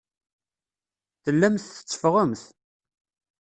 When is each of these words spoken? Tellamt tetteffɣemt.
Tellamt 1.23 1.63
tetteffɣemt. 1.75 2.43